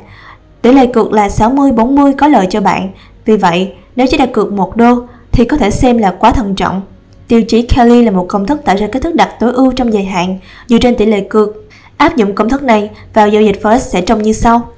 Tỷ 0.61 0.71
lệ 0.71 0.85
cược 0.85 1.13
là 1.13 1.27
60-40 1.27 2.13
có 2.17 2.27
lợi 2.27 2.47
cho 2.49 2.61
bạn. 2.61 2.89
Vì 3.25 3.37
vậy, 3.37 3.73
nếu 3.95 4.07
chỉ 4.09 4.17
đặt 4.17 4.29
cược 4.33 4.51
1 4.53 4.75
đô 4.75 5.03
thì 5.31 5.45
có 5.45 5.57
thể 5.57 5.69
xem 5.69 5.97
là 5.97 6.11
quá 6.19 6.31
thận 6.31 6.55
trọng. 6.55 6.81
Tiêu 7.27 7.41
chí 7.47 7.61
Kelly 7.61 8.03
là 8.03 8.11
một 8.11 8.25
công 8.29 8.45
thức 8.45 8.61
tạo 8.65 8.75
ra 8.75 8.87
cách 8.87 9.01
thức 9.01 9.15
đặt 9.15 9.29
tối 9.39 9.53
ưu 9.53 9.71
trong 9.71 9.93
dài 9.93 10.05
hạn 10.05 10.39
dựa 10.67 10.77
trên 10.77 10.95
tỷ 10.95 11.05
lệ 11.05 11.21
cược 11.29 11.69
Áp 11.99 12.15
dụng 12.15 12.35
công 12.35 12.49
thức 12.49 12.63
này 12.63 12.89
vào 13.13 13.27
giao 13.29 13.41
dịch 13.41 13.59
Forex 13.61 13.77
sẽ 13.77 14.01
trông 14.01 14.21
như 14.21 14.33
sau. 14.33 14.69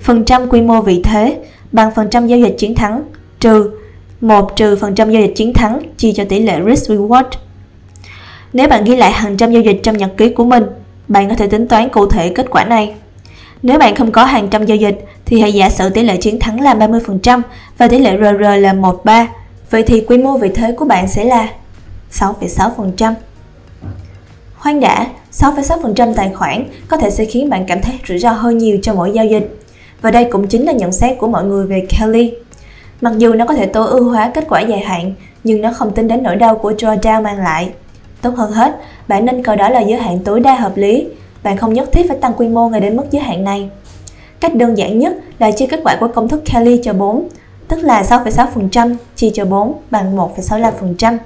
Phần 0.00 0.24
trăm 0.24 0.48
quy 0.48 0.60
mô 0.60 0.82
vị 0.82 1.02
thế 1.04 1.38
bằng 1.72 1.90
phần 1.96 2.10
trăm 2.10 2.26
giao 2.26 2.38
dịch 2.38 2.54
chiến 2.58 2.74
thắng 2.74 3.02
trừ 3.40 3.70
1 4.20 4.56
trừ 4.56 4.76
phần 4.76 4.94
trăm 4.94 5.10
giao 5.10 5.22
dịch 5.22 5.32
chiến 5.36 5.52
thắng 5.54 5.80
chia 5.96 6.12
cho 6.12 6.24
tỷ 6.28 6.38
lệ 6.38 6.60
risk 6.66 6.90
reward. 6.90 7.24
Nếu 8.52 8.68
bạn 8.68 8.84
ghi 8.84 8.96
lại 8.96 9.12
hàng 9.12 9.36
trăm 9.36 9.52
giao 9.52 9.62
dịch 9.62 9.80
trong 9.82 9.96
nhật 9.96 10.10
ký 10.16 10.28
của 10.28 10.44
mình, 10.44 10.64
bạn 11.08 11.28
có 11.28 11.34
thể 11.34 11.46
tính 11.46 11.68
toán 11.68 11.88
cụ 11.88 12.06
thể 12.06 12.28
kết 12.28 12.46
quả 12.50 12.64
này. 12.64 12.94
Nếu 13.62 13.78
bạn 13.78 13.94
không 13.94 14.12
có 14.12 14.24
hàng 14.24 14.48
trăm 14.48 14.66
giao 14.66 14.76
dịch 14.76 15.04
thì 15.24 15.40
hãy 15.40 15.52
giả 15.52 15.70
sử 15.70 15.88
tỷ 15.90 16.02
lệ 16.02 16.16
chiến 16.16 16.38
thắng 16.40 16.60
là 16.60 16.74
30% 16.74 17.42
và 17.78 17.88
tỷ 17.88 17.98
lệ 17.98 18.16
RR 18.16 18.60
là 18.60 18.72
13. 18.72 19.28
Vậy 19.70 19.82
thì 19.82 20.00
quy 20.00 20.18
mô 20.18 20.38
vị 20.38 20.50
thế 20.54 20.72
của 20.72 20.84
bạn 20.84 21.08
sẽ 21.08 21.24
là 21.24 21.48
6,6%. 22.12 23.14
Khoan 24.58 24.80
đã, 24.80 25.06
6,6% 25.32 26.14
tài 26.14 26.30
khoản 26.34 26.64
có 26.88 26.96
thể 26.96 27.10
sẽ 27.10 27.24
khiến 27.24 27.50
bạn 27.50 27.64
cảm 27.68 27.82
thấy 27.82 27.94
rủi 28.08 28.18
ro 28.18 28.30
hơn 28.30 28.58
nhiều 28.58 28.78
cho 28.82 28.94
mỗi 28.94 29.10
giao 29.14 29.26
dịch. 29.26 29.56
Và 30.02 30.10
đây 30.10 30.24
cũng 30.24 30.46
chính 30.46 30.64
là 30.66 30.72
nhận 30.72 30.92
xét 30.92 31.18
của 31.18 31.28
mọi 31.28 31.44
người 31.44 31.66
về 31.66 31.86
Kelly. 31.88 32.32
Mặc 33.00 33.12
dù 33.18 33.34
nó 33.34 33.46
có 33.46 33.54
thể 33.54 33.66
tối 33.66 33.88
ưu 33.88 34.10
hóa 34.10 34.30
kết 34.34 34.44
quả 34.48 34.60
dài 34.60 34.80
hạn, 34.80 35.12
nhưng 35.44 35.60
nó 35.60 35.72
không 35.72 35.90
tính 35.90 36.08
đến 36.08 36.22
nỗi 36.22 36.36
đau 36.36 36.56
của 36.56 36.72
drawdown 36.72 37.22
mang 37.22 37.38
lại. 37.38 37.70
Tốt 38.22 38.34
hơn 38.36 38.52
hết, 38.52 38.80
bạn 39.08 39.24
nên 39.24 39.42
coi 39.42 39.56
đó 39.56 39.68
là 39.68 39.80
giới 39.80 39.98
hạn 39.98 40.18
tối 40.24 40.40
đa 40.40 40.54
hợp 40.54 40.76
lý. 40.76 41.06
Bạn 41.42 41.56
không 41.56 41.74
nhất 41.74 41.88
thiết 41.92 42.08
phải 42.08 42.18
tăng 42.18 42.32
quy 42.36 42.48
mô 42.48 42.68
ngay 42.68 42.80
đến 42.80 42.96
mức 42.96 43.04
giới 43.10 43.22
hạn 43.22 43.44
này. 43.44 43.70
Cách 44.40 44.54
đơn 44.54 44.78
giản 44.78 44.98
nhất 44.98 45.16
là 45.38 45.50
chia 45.50 45.66
kết 45.66 45.80
quả 45.84 45.96
của 46.00 46.08
công 46.08 46.28
thức 46.28 46.42
Kelly 46.52 46.80
cho 46.84 46.92
4, 46.92 47.28
tức 47.68 47.76
là 47.76 48.02
6,6% 48.02 48.94
chia 49.16 49.30
cho 49.34 49.44
4 49.44 49.74
bằng 49.90 50.16
1,65%. 50.16 51.18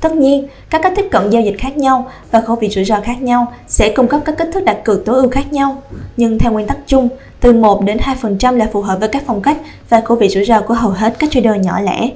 Tất 0.00 0.12
nhiên, 0.12 0.48
các 0.70 0.80
cách 0.82 0.92
tiếp 0.96 1.06
cận 1.10 1.30
giao 1.30 1.42
dịch 1.42 1.54
khác 1.58 1.76
nhau 1.76 2.10
và 2.30 2.40
khẩu 2.40 2.56
vị 2.56 2.68
rủi 2.68 2.84
ro 2.84 3.00
khác 3.00 3.22
nhau 3.22 3.52
sẽ 3.68 3.92
cung 3.96 4.08
cấp 4.08 4.20
các 4.24 4.38
kích 4.38 4.48
thước 4.54 4.64
đặt 4.64 4.78
cược 4.84 5.04
tối 5.04 5.16
ưu 5.16 5.30
khác 5.30 5.52
nhau. 5.52 5.82
Nhưng 6.16 6.38
theo 6.38 6.52
nguyên 6.52 6.66
tắc 6.66 6.78
chung, 6.86 7.08
từ 7.40 7.52
1 7.52 7.84
đến 7.84 7.98
2% 7.98 8.56
là 8.56 8.68
phù 8.72 8.82
hợp 8.82 9.00
với 9.00 9.08
các 9.08 9.22
phong 9.26 9.42
cách 9.42 9.56
và 9.88 10.00
khẩu 10.00 10.16
vị 10.16 10.28
rủi 10.28 10.44
ro 10.44 10.60
của 10.60 10.74
hầu 10.74 10.90
hết 10.90 11.14
các 11.18 11.30
trader 11.30 11.64
nhỏ 11.64 11.80
lẻ. 11.80 12.10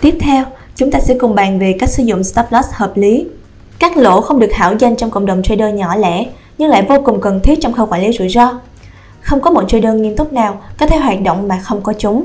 Tiếp 0.00 0.16
theo, 0.20 0.44
chúng 0.76 0.90
ta 0.90 1.00
sẽ 1.00 1.14
cùng 1.18 1.34
bàn 1.34 1.58
về 1.58 1.76
cách 1.78 1.90
sử 1.90 2.02
dụng 2.02 2.24
stop 2.24 2.46
loss 2.50 2.68
hợp 2.72 2.96
lý. 2.96 3.26
Các 3.78 3.96
lỗ 3.96 4.20
không 4.20 4.40
được 4.40 4.52
hảo 4.52 4.74
danh 4.78 4.96
trong 4.96 5.10
cộng 5.10 5.26
đồng 5.26 5.42
trader 5.42 5.74
nhỏ 5.74 5.96
lẻ, 5.96 6.26
nhưng 6.58 6.70
lại 6.70 6.86
vô 6.88 6.96
cùng 7.04 7.20
cần 7.20 7.40
thiết 7.40 7.58
trong 7.60 7.72
khâu 7.72 7.86
quản 7.86 8.02
lý 8.02 8.12
rủi 8.18 8.28
ro. 8.28 8.60
Không 9.20 9.40
có 9.40 9.50
một 9.50 9.64
trader 9.68 9.94
nghiêm 9.94 10.16
túc 10.16 10.32
nào 10.32 10.60
có 10.78 10.86
thể 10.86 10.96
hoạt 10.96 11.20
động 11.20 11.48
mà 11.48 11.58
không 11.58 11.82
có 11.82 11.92
chúng. 11.98 12.24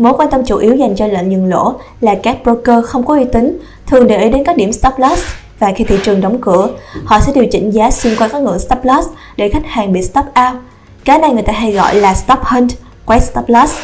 Mối 0.00 0.12
quan 0.16 0.30
tâm 0.30 0.44
chủ 0.44 0.56
yếu 0.56 0.74
dành 0.74 0.96
cho 0.96 1.06
lệnh 1.06 1.30
dừng 1.30 1.48
lỗ 1.48 1.74
là 2.00 2.14
các 2.22 2.36
broker 2.44 2.84
không 2.84 3.06
có 3.06 3.14
uy 3.14 3.24
tín 3.24 3.58
thường 3.86 4.06
để 4.06 4.22
ý 4.22 4.30
đến 4.30 4.44
các 4.44 4.56
điểm 4.56 4.72
stop 4.72 4.92
loss 4.96 5.22
và 5.58 5.72
khi 5.76 5.84
thị 5.84 5.96
trường 6.02 6.20
đóng 6.20 6.38
cửa, 6.40 6.70
họ 7.04 7.20
sẽ 7.20 7.32
điều 7.34 7.46
chỉnh 7.46 7.70
giá 7.70 7.90
xuyên 7.90 8.16
qua 8.16 8.28
các 8.28 8.42
ngưỡng 8.42 8.58
stop 8.58 8.78
loss 8.82 9.08
để 9.36 9.48
khách 9.48 9.66
hàng 9.66 9.92
bị 9.92 10.02
stop 10.02 10.24
out. 10.24 10.62
Cái 11.04 11.18
này 11.18 11.30
người 11.30 11.42
ta 11.42 11.52
hay 11.52 11.72
gọi 11.72 11.94
là 11.94 12.14
stop 12.14 12.38
hunt, 12.42 12.70
quay 13.06 13.20
stop 13.20 13.44
loss. 13.48 13.74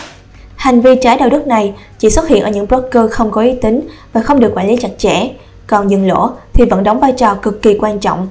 Hành 0.57 0.81
vi 0.81 0.97
trái 1.03 1.17
đạo 1.17 1.29
đức 1.29 1.47
này 1.47 1.75
chỉ 1.99 2.11
xuất 2.11 2.29
hiện 2.29 2.43
ở 2.43 2.51
những 2.51 2.67
broker 2.67 3.11
không 3.11 3.31
có 3.31 3.41
uy 3.41 3.55
tín 3.63 3.81
và 4.13 4.23
không 4.23 4.41
được 4.41 4.53
quản 4.55 4.69
lý 4.69 4.77
chặt 4.77 4.91
chẽ, 4.99 5.29
còn 5.67 5.91
dừng 5.91 6.09
lỗ 6.09 6.31
thì 6.53 6.65
vẫn 6.65 6.83
đóng 6.83 7.01
vai 7.01 7.13
trò 7.13 7.35
cực 7.35 7.63
kỳ 7.63 7.79
quan 7.81 7.99
trọng. 7.99 8.29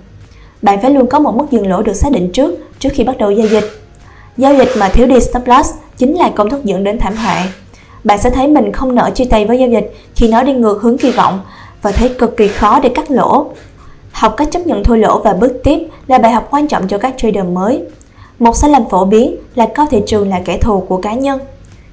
Bạn 0.61 0.81
phải 0.81 0.91
luôn 0.91 1.07
có 1.07 1.19
một 1.19 1.35
mức 1.35 1.45
dừng 1.51 1.67
lỗ 1.67 1.81
được 1.81 1.93
xác 1.93 2.11
định 2.11 2.31
trước 2.31 2.55
trước 2.79 2.89
khi 2.93 3.03
bắt 3.03 3.17
đầu 3.17 3.31
giao 3.31 3.47
dịch. 3.47 3.81
Giao 4.37 4.55
dịch 4.55 4.69
mà 4.77 4.89
thiếu 4.89 5.07
đi 5.07 5.19
stop 5.19 5.47
loss 5.47 5.69
chính 5.97 6.17
là 6.17 6.31
công 6.35 6.49
thức 6.49 6.65
dẫn 6.65 6.83
đến 6.83 6.99
thảm 6.99 7.15
họa 7.15 7.43
bạn 8.05 8.19
sẽ 8.19 8.29
thấy 8.29 8.47
mình 8.47 8.71
không 8.71 8.95
nỡ 8.95 9.11
chia 9.15 9.25
tay 9.25 9.45
với 9.45 9.59
giao 9.59 9.69
dịch 9.69 9.93
khi 10.15 10.27
nó 10.27 10.43
đi 10.43 10.53
ngược 10.53 10.81
hướng 10.81 10.97
kỳ 10.97 11.11
vọng 11.11 11.39
và 11.81 11.91
thấy 11.91 12.09
cực 12.09 12.37
kỳ 12.37 12.47
khó 12.47 12.79
để 12.79 12.89
cắt 12.89 13.11
lỗ. 13.11 13.45
Học 14.11 14.33
cách 14.37 14.47
chấp 14.51 14.67
nhận 14.67 14.83
thua 14.83 14.95
lỗ 14.95 15.19
và 15.19 15.33
bước 15.33 15.53
tiếp 15.63 15.79
là 16.07 16.17
bài 16.17 16.31
học 16.31 16.47
quan 16.51 16.67
trọng 16.67 16.87
cho 16.87 16.97
các 16.97 17.13
trader 17.17 17.45
mới. 17.45 17.83
Một 18.39 18.55
sai 18.55 18.69
lầm 18.69 18.89
phổ 18.89 19.05
biến 19.05 19.35
là 19.55 19.65
coi 19.75 19.85
thị 19.89 20.01
trường 20.07 20.29
là 20.29 20.41
kẻ 20.45 20.57
thù 20.57 20.79
của 20.79 20.97
cá 20.97 21.13
nhân. 21.13 21.39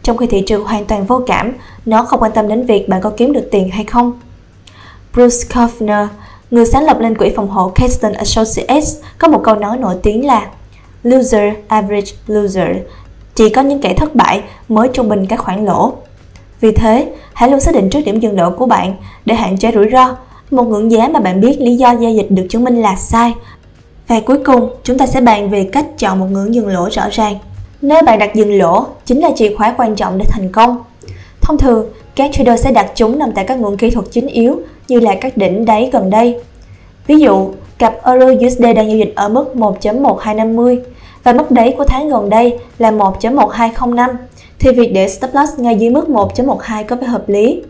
Trong 0.02 0.16
khi 0.16 0.26
thị 0.26 0.42
trường 0.46 0.64
hoàn 0.64 0.84
toàn 0.84 1.06
vô 1.06 1.22
cảm, 1.26 1.52
nó 1.86 2.02
không 2.02 2.20
quan 2.22 2.32
tâm 2.32 2.48
đến 2.48 2.66
việc 2.66 2.88
bạn 2.88 3.00
có 3.00 3.12
kiếm 3.16 3.32
được 3.32 3.48
tiền 3.50 3.68
hay 3.68 3.84
không. 3.84 4.20
Bruce 5.14 5.48
Kaufner, 5.48 6.06
người 6.50 6.66
sáng 6.66 6.84
lập 6.84 7.00
lên 7.00 7.18
quỹ 7.18 7.30
phòng 7.36 7.48
hộ 7.48 7.72
Keston 7.74 8.12
Associates, 8.12 8.96
có 9.18 9.28
một 9.28 9.40
câu 9.44 9.54
nói 9.54 9.76
nổi 9.78 9.94
tiếng 10.02 10.26
là 10.26 10.46
Loser, 11.02 11.54
average 11.68 12.12
loser, 12.26 12.76
chỉ 13.34 13.48
có 13.48 13.62
những 13.62 13.80
kẻ 13.80 13.94
thất 13.94 14.14
bại 14.14 14.42
mới 14.68 14.88
trung 14.92 15.08
bình 15.08 15.26
các 15.26 15.40
khoản 15.40 15.64
lỗ. 15.64 15.92
Vì 16.60 16.72
thế, 16.72 17.12
hãy 17.32 17.50
luôn 17.50 17.60
xác 17.60 17.74
định 17.74 17.90
trước 17.90 18.00
điểm 18.04 18.20
dừng 18.20 18.38
lỗ 18.38 18.50
của 18.50 18.66
bạn 18.66 18.94
để 19.26 19.34
hạn 19.34 19.58
chế 19.58 19.72
rủi 19.74 19.88
ro, 19.92 20.16
một 20.50 20.62
ngưỡng 20.62 20.92
giá 20.92 21.08
mà 21.08 21.20
bạn 21.20 21.40
biết 21.40 21.56
lý 21.60 21.76
do 21.76 21.92
giao 21.92 22.10
dịch 22.12 22.26
được 22.30 22.46
chứng 22.50 22.64
minh 22.64 22.82
là 22.82 22.96
sai. 22.96 23.34
Và 24.08 24.20
cuối 24.20 24.38
cùng, 24.44 24.70
chúng 24.84 24.98
ta 24.98 25.06
sẽ 25.06 25.20
bàn 25.20 25.50
về 25.50 25.68
cách 25.72 25.86
chọn 25.98 26.18
một 26.18 26.26
ngưỡng 26.30 26.54
dừng 26.54 26.68
lỗ 26.68 26.88
rõ 26.90 27.02
ràng. 27.12 27.38
Nơi 27.82 28.02
bạn 28.02 28.18
đặt 28.18 28.34
dừng 28.34 28.58
lỗ 28.58 28.86
chính 29.04 29.20
là 29.20 29.30
chìa 29.36 29.54
khóa 29.56 29.74
quan 29.78 29.94
trọng 29.94 30.18
để 30.18 30.24
thành 30.28 30.52
công. 30.52 30.82
Thông 31.40 31.58
thường, 31.58 31.86
các 32.14 32.30
trader 32.32 32.60
sẽ 32.60 32.72
đặt 32.72 32.92
chúng 32.94 33.18
nằm 33.18 33.32
tại 33.32 33.44
các 33.44 33.58
ngưỡng 33.58 33.76
kỹ 33.76 33.90
thuật 33.90 34.06
chính 34.10 34.26
yếu 34.26 34.60
như 34.88 35.00
là 35.00 35.14
các 35.20 35.36
đỉnh 35.36 35.64
đáy 35.64 35.90
gần 35.92 36.10
đây. 36.10 36.36
Ví 37.06 37.18
dụ, 37.18 37.50
cặp 37.78 38.04
Euro 38.04 38.26
USD 38.26 38.62
đang 38.62 38.88
giao 38.88 38.96
dịch 38.96 39.12
ở 39.16 39.28
mức 39.28 39.44
1.1250 39.54 40.80
và 41.24 41.32
mức 41.32 41.50
đáy 41.50 41.74
của 41.78 41.84
tháng 41.84 42.08
gần 42.08 42.30
đây 42.30 42.58
là 42.78 42.90
1.1205 42.90 44.08
thì 44.58 44.72
việc 44.72 44.92
để 44.94 45.08
stop 45.08 45.30
loss 45.34 45.58
ngay 45.58 45.76
dưới 45.76 45.90
mức 45.90 46.08
1.12 46.08 46.84
có 46.84 46.96
vẻ 46.96 47.06
hợp 47.06 47.28
lý. 47.28 47.62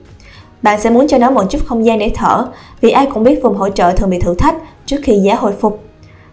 Bạn 0.63 0.81
sẽ 0.81 0.91
muốn 0.91 1.09
cho 1.09 1.19
nó 1.19 1.31
một 1.31 1.45
chút 1.51 1.59
không 1.67 1.85
gian 1.85 1.99
để 1.99 2.11
thở 2.15 2.47
vì 2.81 2.91
ai 2.91 3.07
cũng 3.15 3.25
biết 3.25 3.43
vùng 3.43 3.57
hỗ 3.57 3.69
trợ 3.69 3.93
thường 3.93 4.11
bị 4.11 4.19
thử 4.19 4.35
thách 4.35 4.57
trước 4.87 4.97
khi 5.03 5.15
giá 5.17 5.35
hồi 5.35 5.53
phục. 5.61 5.81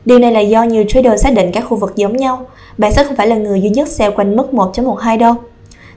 Điều 0.05 0.19
này 0.19 0.31
là 0.31 0.39
do 0.39 0.63
nhiều 0.63 0.83
trader 0.87 1.23
xác 1.23 1.33
định 1.33 1.51
các 1.53 1.61
khu 1.69 1.77
vực 1.77 1.95
giống 1.95 2.17
nhau, 2.17 2.45
bạn 2.77 2.93
sẽ 2.93 3.03
không 3.03 3.15
phải 3.15 3.27
là 3.27 3.35
người 3.35 3.61
duy 3.61 3.69
nhất 3.69 3.87
sell 3.87 4.15
quanh 4.15 4.35
mức 4.35 4.47
1.12 4.51 5.17
đâu. 5.17 5.35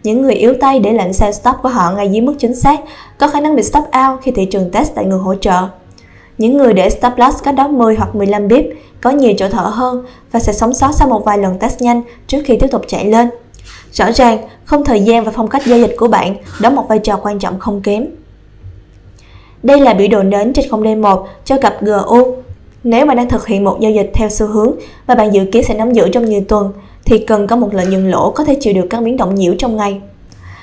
những 0.02 0.22
người 0.22 0.34
yếu 0.34 0.54
tay 0.60 0.78
để 0.78 0.92
lệnh 0.92 1.12
sell 1.12 1.32
stop 1.32 1.54
của 1.62 1.68
họ 1.68 1.92
ngay 1.96 2.08
dưới 2.08 2.20
mức 2.20 2.34
chính 2.38 2.54
xác 2.54 2.80
có 3.18 3.28
khả 3.28 3.40
năng 3.40 3.56
bị 3.56 3.62
stop 3.62 3.84
out 3.84 4.20
khi 4.22 4.30
thị 4.30 4.44
trường 4.44 4.70
test 4.70 4.94
tại 4.94 5.04
ngưỡng 5.04 5.22
hỗ 5.22 5.34
trợ. 5.34 5.68
Những 6.38 6.56
người 6.56 6.72
để 6.72 6.90
stop 6.90 7.12
loss 7.16 7.42
cách 7.42 7.54
đó 7.54 7.68
10 7.68 7.94
hoặc 7.94 8.14
15 8.14 8.48
pip 8.48 8.64
có 9.00 9.10
nhiều 9.10 9.32
chỗ 9.38 9.48
thở 9.48 9.62
hơn 9.62 10.04
và 10.32 10.40
sẽ 10.40 10.52
sống 10.52 10.74
sót 10.74 10.92
sau 10.92 11.08
một 11.08 11.24
vài 11.24 11.38
lần 11.38 11.58
test 11.58 11.80
nhanh 11.80 12.02
trước 12.26 12.42
khi 12.44 12.56
tiếp 12.56 12.66
tục 12.70 12.82
chạy 12.88 13.04
lên. 13.04 13.28
Rõ 13.92 14.12
ràng, 14.12 14.38
không 14.64 14.84
thời 14.84 15.00
gian 15.00 15.24
và 15.24 15.32
phong 15.34 15.48
cách 15.48 15.66
giao 15.66 15.78
dịch 15.78 15.94
của 15.98 16.08
bạn 16.08 16.36
đóng 16.60 16.76
một 16.76 16.84
vai 16.88 16.98
trò 16.98 17.16
quan 17.22 17.38
trọng 17.38 17.58
không 17.58 17.82
kém. 17.82 18.06
Đây 19.62 19.80
là 19.80 19.94
biểu 19.94 20.08
đồ 20.08 20.22
nến 20.22 20.52
trên 20.52 20.68
không 20.70 20.82
D1 20.82 21.24
cho 21.44 21.58
cặp 21.58 21.82
GU. 21.82 22.36
Nếu 22.84 23.06
bạn 23.06 23.16
đang 23.16 23.28
thực 23.28 23.46
hiện 23.46 23.64
một 23.64 23.80
giao 23.80 23.92
dịch 23.92 24.10
theo 24.14 24.28
xu 24.28 24.46
hướng 24.46 24.72
và 25.06 25.14
bạn 25.14 25.34
dự 25.34 25.44
kiến 25.52 25.62
sẽ 25.62 25.74
nắm 25.74 25.92
giữ 25.92 26.08
trong 26.08 26.24
nhiều 26.24 26.42
tuần, 26.48 26.72
thì 27.04 27.18
cần 27.18 27.46
có 27.46 27.56
một 27.56 27.74
lợi 27.74 27.86
nhuận 27.86 28.10
lỗ 28.10 28.30
có 28.30 28.44
thể 28.44 28.56
chịu 28.60 28.74
được 28.74 28.86
các 28.90 29.02
biến 29.02 29.16
động 29.16 29.34
nhiễu 29.34 29.54
trong 29.58 29.76
ngày. 29.76 30.00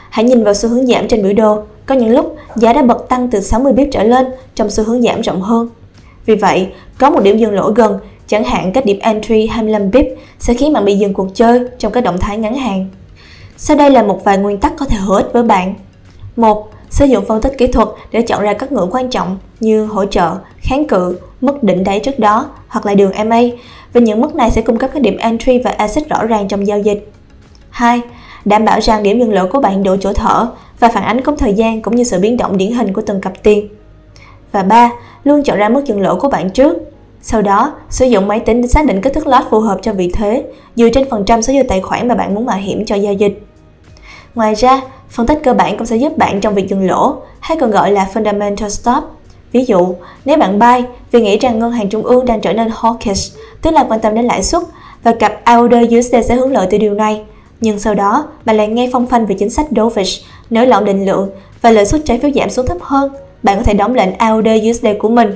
Hãy 0.10 0.26
nhìn 0.26 0.44
vào 0.44 0.54
xu 0.54 0.70
hướng 0.70 0.88
giảm 0.88 1.08
trên 1.08 1.24
biểu 1.24 1.34
đồ, 1.34 1.62
có 1.86 1.96
những 1.96 2.10
lúc 2.10 2.36
giá 2.62 2.74
đã 2.74 2.82
bật 2.82 3.10
tăng 3.10 3.30
từ 3.30 3.42
60 3.42 3.74
pip 3.78 3.88
trở 3.92 4.04
lên 4.04 4.26
trong 4.56 4.70
xu 4.70 4.84
hướng 4.84 5.02
giảm 5.02 5.22
rộng 5.22 5.42
hơn. 5.42 5.70
Vì 6.26 6.36
vậy, 6.36 6.68
có 6.98 7.10
một 7.10 7.24
điểm 7.24 7.38
dừng 7.38 7.54
lỗ 7.54 7.72
gần, 7.72 8.00
chẳng 8.28 8.44
hạn 8.44 8.72
cách 8.72 8.86
điểm 8.86 9.00
entry 9.00 9.48
25 9.48 9.92
pip 9.92 10.06
sẽ 10.40 10.54
khiến 10.54 10.74
bạn 10.74 10.86
bị 10.86 10.98
dừng 10.98 11.14
cuộc 11.14 11.28
chơi 11.34 11.60
trong 11.78 11.92
các 11.92 12.02
động 12.02 12.18
thái 12.18 12.38
ngắn 12.38 12.56
hạn. 12.56 12.88
Sau 13.58 13.78
đây 13.78 13.92
là 13.92 14.04
một 14.04 14.24
vài 14.24 14.38
nguyên 14.38 14.60
tắc 14.60 14.74
có 14.78 14.86
thể 14.86 14.98
hữu 14.98 15.16
ích 15.16 15.30
với 15.34 15.44
bạn. 15.44 15.74
1. 16.36 16.72
Sử 16.90 17.06
dụng 17.06 17.26
phân 17.26 17.42
tích 17.42 17.58
kỹ 17.58 17.68
thuật 17.68 17.88
để 18.12 18.22
chọn 18.22 18.42
ra 18.42 18.54
các 18.54 18.72
ngưỡng 18.72 18.90
quan 18.92 19.10
trọng 19.10 19.38
như 19.60 19.86
hỗ 19.86 20.06
trợ, 20.06 20.32
kháng 20.58 20.88
cự, 20.88 21.20
mức 21.42 21.64
đỉnh 21.64 21.84
đáy 21.84 22.00
trước 22.00 22.20
đó 22.20 22.50
hoặc 22.68 22.86
là 22.86 22.94
đường 22.94 23.12
MA 23.28 23.42
vì 23.94 24.02
những 24.02 24.22
mức 24.22 24.36
này 24.36 24.52
sẽ 24.52 24.62
cung 24.62 24.78
cấp 24.78 24.90
các 24.94 25.02
điểm 25.02 25.18
entry 25.18 25.58
và 25.58 25.72
exit 25.72 26.10
rõ 26.10 26.24
ràng 26.24 26.48
trong 26.48 26.68
giao 26.68 26.80
dịch. 26.80 27.12
2. 27.70 28.02
Đảm 28.46 28.66
bảo 28.66 28.80
rằng 28.82 29.04
điểm 29.04 29.20
dừng 29.20 29.34
lỗ 29.34 29.48
của 29.48 29.60
bạn 29.60 29.84
đủ 29.84 29.96
chỗ 30.02 30.14
thở 30.14 30.48
và 30.80 30.90
phản 30.90 31.04
ánh 31.04 31.22
công 31.22 31.38
thời 31.38 31.54
gian 31.54 31.82
cũng 31.82 31.96
như 31.96 32.04
sự 32.04 32.20
biến 32.20 32.38
động 32.38 32.58
điển 32.58 32.72
hình 32.72 32.94
của 32.94 33.02
từng 33.02 33.22
cặp 33.22 33.34
tiền. 33.44 33.68
Và 34.52 34.64
3. 34.64 34.92
Luôn 35.24 35.44
chọn 35.44 35.58
ra 35.58 35.70
mức 35.70 35.86
dừng 35.86 36.02
lỗ 36.02 36.20
của 36.20 36.30
bạn 36.30 36.50
trước. 36.50 36.78
Sau 37.22 37.42
đó, 37.42 37.74
sử 37.90 38.06
dụng 38.06 38.28
máy 38.28 38.40
tính 38.40 38.62
để 38.62 38.68
xác 38.68 38.86
định 38.86 39.02
kích 39.02 39.14
thước 39.14 39.28
lot 39.28 39.44
phù 39.50 39.60
hợp 39.60 39.80
cho 39.82 39.94
vị 39.94 40.12
thế, 40.14 40.44
dựa 40.76 40.90
trên 40.90 41.10
phần 41.10 41.26
trăm 41.26 41.42
số 41.42 41.54
dư 41.54 41.64
tài 41.64 41.82
khoản 41.82 42.08
mà 42.08 42.16
bạn 42.16 42.36
muốn 42.36 42.46
mạo 42.46 42.58
hiểm 42.58 42.86
cho 42.86 42.96
giao 42.96 43.14
dịch. 43.14 43.44
Ngoài 44.36 44.56
ra, 44.56 44.82
phân 45.10 45.28
tích 45.28 45.40
cơ 45.44 45.54
bản 45.54 45.78
cũng 45.78 45.88
sẽ 45.88 45.96
giúp 45.96 46.18
bạn 46.18 46.42
trong 46.42 46.56
việc 46.56 46.70
dừng 46.70 46.88
lỗ, 46.88 47.16
hay 47.40 47.58
còn 47.62 47.72
gọi 47.72 47.92
là 47.92 48.08
fundamental 48.14 48.70
stop. 48.70 49.04
Ví 49.52 49.66
dụ, 49.66 49.96
nếu 50.26 50.38
bạn 50.38 50.60
buy 50.60 50.86
vì 51.12 51.22
nghĩ 51.22 51.40
rằng 51.40 51.60
ngân 51.60 51.72
hàng 51.72 51.90
trung 51.90 52.04
ương 52.04 52.26
đang 52.26 52.42
trở 52.42 52.54
nên 52.54 52.68
hawkish, 52.68 53.38
tức 53.62 53.72
là 53.72 53.86
quan 53.90 54.00
tâm 54.00 54.16
đến 54.16 54.26
lãi 54.26 54.44
suất, 54.44 54.64
và 55.04 55.12
cặp 55.12 55.44
AUD 55.44 55.74
USD 55.98 56.16
sẽ 56.26 56.36
hướng 56.36 56.52
lợi 56.52 56.68
từ 56.70 56.78
điều 56.78 56.94
này, 56.94 57.22
nhưng 57.62 57.80
sau 57.80 57.94
đó 57.94 58.28
bạn 58.46 58.58
lại 58.58 58.68
nghe 58.68 58.90
phong 58.94 59.08
phanh 59.08 59.26
về 59.26 59.36
chính 59.40 59.50
sách 59.50 59.66
dovish, 59.76 60.26
nới 60.50 60.68
lỏng 60.68 60.86
định 60.86 61.06
lượng 61.06 61.30
và 61.62 61.72
lợi 61.72 61.86
suất 61.86 62.02
trái 62.06 62.20
phiếu 62.20 62.32
giảm 62.32 62.50
xuống 62.50 62.68
thấp 62.68 62.78
hơn, 62.82 63.14
bạn 63.44 63.58
có 63.58 63.64
thể 63.64 63.74
đóng 63.74 63.96
lệnh 63.96 64.14
AUD 64.14 64.48
USD 64.70 64.86
của 65.00 65.10
mình. 65.10 65.36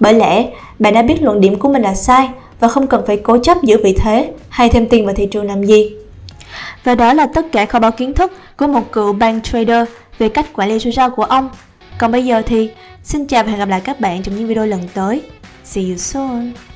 Bởi 0.00 0.14
lẽ, 0.14 0.46
bạn 0.78 0.94
đã 0.94 1.02
biết 1.02 1.22
luận 1.22 1.40
điểm 1.40 1.58
của 1.58 1.68
mình 1.68 1.82
là 1.82 1.94
sai 1.94 2.28
và 2.60 2.68
không 2.68 2.86
cần 2.86 3.06
phải 3.06 3.16
cố 3.16 3.38
chấp 3.38 3.62
giữ 3.62 3.76
vị 3.84 3.94
thế 3.98 4.30
hay 4.48 4.68
thêm 4.68 4.88
tiền 4.88 5.06
vào 5.06 5.14
thị 5.14 5.26
trường 5.26 5.46
làm 5.46 5.64
gì. 5.64 5.92
Và 6.84 6.94
đó 6.94 7.12
là 7.12 7.26
tất 7.26 7.52
cả 7.52 7.66
kho 7.66 7.78
báu 7.78 7.90
kiến 7.90 8.14
thức 8.14 8.32
của 8.56 8.66
một 8.66 8.92
cựu 8.92 9.12
bank 9.12 9.44
trader 9.44 9.88
về 10.18 10.28
cách 10.28 10.46
quản 10.52 10.68
lý 10.68 10.78
rủi 10.78 10.92
ro 10.92 11.08
của 11.08 11.24
ông. 11.24 11.48
Còn 11.98 12.12
bây 12.12 12.24
giờ 12.24 12.42
thì 12.46 12.70
xin 13.02 13.26
chào 13.26 13.42
và 13.42 13.50
hẹn 13.50 13.58
gặp 13.58 13.68
lại 13.68 13.80
các 13.84 14.00
bạn 14.00 14.22
trong 14.22 14.36
những 14.36 14.46
video 14.46 14.66
lần 14.66 14.80
tới. 14.94 15.22
See 15.64 15.84
you 15.84 15.96
soon! 15.96 16.69